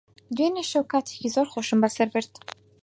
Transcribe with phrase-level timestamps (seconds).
[0.35, 2.33] دوێنێ شەو کاتێکی زۆر خۆشم بەسەر برد.